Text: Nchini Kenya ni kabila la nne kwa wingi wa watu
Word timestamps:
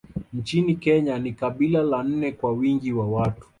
Nchini 0.33 0.75
Kenya 0.75 1.19
ni 1.19 1.33
kabila 1.33 1.83
la 1.83 2.03
nne 2.03 2.31
kwa 2.31 2.51
wingi 2.53 2.93
wa 2.93 3.07
watu 3.09 3.45